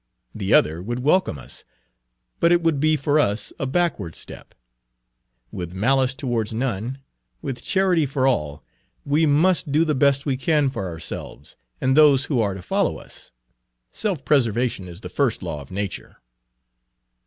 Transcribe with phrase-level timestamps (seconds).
[0.33, 1.63] The other would welcome us,
[2.39, 4.55] but it would be for us a backward step.
[5.51, 6.97] 'With malice towards none,
[7.43, 8.63] with charity for all,'
[9.05, 12.97] we must do the best we can for ourselves and those who are to follow
[12.97, 13.31] us.
[13.91, 16.17] Self preservation is the first law of nature."